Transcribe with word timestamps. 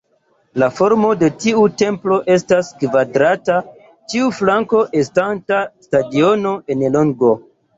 La 0.61 0.69
formo 0.77 1.11
de 1.23 1.27
tiu 1.43 1.65
templo 1.81 2.17
estas 2.37 2.71
kvadrata, 2.79 3.59
ĉiu 4.15 4.31
flanko 4.41 4.83
estanta 5.03 5.63
stadiono 5.89 6.57
en 6.77 6.87
longo. 6.99 7.33